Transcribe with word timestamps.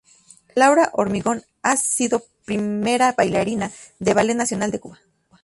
Laura 0.55 0.89
Hormigón 0.93 1.43
ha 1.61 1.77
sido 1.77 2.23
primera 2.45 3.13
bailarina 3.15 3.71
del 3.99 4.15
Ballet 4.15 4.33
Nacional 4.33 4.71
de 4.71 4.79
Cuba. 4.79 4.99